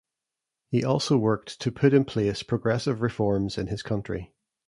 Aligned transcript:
He 0.71 0.83
also 0.83 1.15
worked 1.15 1.59
to 1.61 1.71
put 1.71 1.93
in 1.93 2.05
place 2.05 2.41
progressive 2.41 3.03
reforms 3.03 3.55
in 3.59 3.67
his 3.67 3.83
country. 3.83 4.33